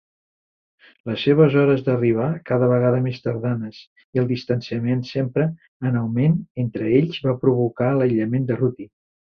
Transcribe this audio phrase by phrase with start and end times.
[1.09, 3.79] Les seves hores d'arribar cada vegada més tardanes
[4.19, 5.47] i el distanciament sempre
[5.91, 8.93] en augment entre ells va provocar l'aïllament de Ruttie.